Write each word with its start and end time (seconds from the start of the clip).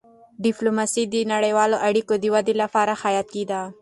ډيپلوماسي 0.43 1.03
د 1.13 1.15
نړیوالو 1.33 1.77
اړیکو 1.87 2.13
د 2.19 2.25
ودي 2.33 2.53
لپاره 2.63 2.93
حیاتي 3.01 3.43
ده. 3.51 3.61